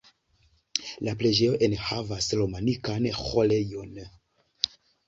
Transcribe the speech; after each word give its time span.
La 1.07 1.13
preĝejo 1.19 1.59
enhavas 1.67 2.33
romanikan 2.41 3.09
Ĥorejon. 3.23 3.97